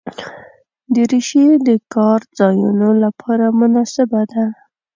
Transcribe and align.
دریشي 0.95 1.45
د 1.67 1.69
کار 1.93 2.19
ځایونو 2.37 2.89
لپاره 3.03 3.45
مناسبه 3.59 4.21
ده. 4.31 4.45